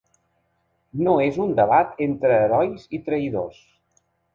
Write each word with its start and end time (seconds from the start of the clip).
No 1.09 1.13
és 1.27 1.39
un 1.45 1.53
debat 1.61 2.03
entre 2.09 2.35
herois 2.41 2.91
i 3.01 3.05
traïdors. 3.11 3.67